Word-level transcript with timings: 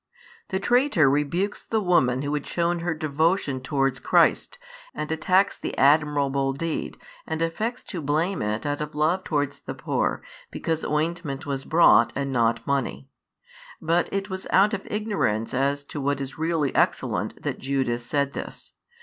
The 0.49 0.59
traitor 0.59 1.07
rebukes 1.07 1.63
the 1.63 1.79
woman 1.79 2.23
who 2.23 2.33
had 2.33 2.47
shown 2.47 2.79
her 2.79 2.95
devotion 2.95 3.61
towards 3.61 3.99
Christ, 3.99 4.57
and 4.95 5.11
attacks 5.11 5.57
the 5.59 5.77
admirable 5.77 6.53
deed, 6.53 6.97
and 7.27 7.39
affects 7.39 7.83
to 7.83 8.01
blame 8.01 8.41
it 8.41 8.65
out 8.65 8.81
of 8.81 8.95
love 8.95 9.23
towards 9.23 9.59
the 9.59 9.75
poor, 9.75 10.23
because 10.49 10.83
ointment 10.83 11.45
was 11.45 11.65
brought 11.65 12.13
and 12.15 12.31
not 12.33 12.65
money. 12.65 13.11
But 13.79 14.11
it 14.11 14.27
was 14.27 14.47
out 14.49 14.73
of 14.73 14.87
ignorance 14.89 15.53
as 15.53 15.83
to 15.83 16.01
what 16.01 16.19
is 16.19 16.35
really 16.35 16.73
excellent 16.73 17.39
that 17.43 17.59
Judas 17.59 18.03
said 18.03 18.33
this. 18.33 18.73